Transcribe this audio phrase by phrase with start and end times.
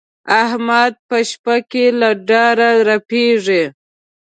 [0.43, 3.63] احمد په شپه کې له ډاره رپېږي.